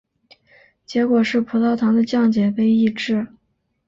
[0.87, 3.27] 结果是葡萄糖的降解被抑制。